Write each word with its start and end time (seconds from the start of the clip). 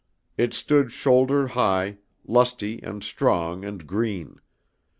It 0.35 0.55
stood 0.55 0.91
shoulder 0.91 1.49
high, 1.49 1.99
lusty 2.25 2.81
and 2.81 3.03
strong 3.03 3.63
and 3.63 3.85
green. 3.85 4.39